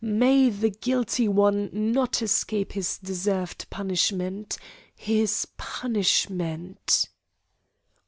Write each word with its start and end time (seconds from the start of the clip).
May 0.03 0.49
the 0.49 0.71
guilty 0.71 1.27
one 1.27 1.69
not 1.71 2.23
escape 2.23 2.71
his 2.71 2.97
deserved 2.97 3.69
punishment! 3.69 4.57
His 4.95 5.45
punishment!" 5.57 7.07